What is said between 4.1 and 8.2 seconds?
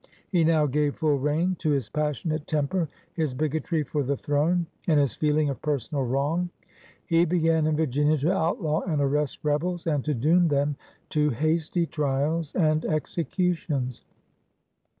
throne, and his feeling of personal wrong. He b^an in Virginia